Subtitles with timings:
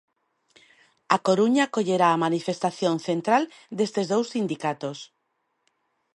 [1.15, 3.43] A Coruña acollerá a manifestación central
[3.79, 4.97] destes dous sindicatos.